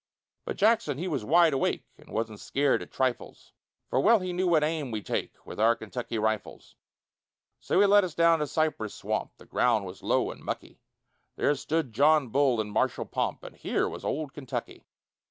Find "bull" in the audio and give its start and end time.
12.29-12.59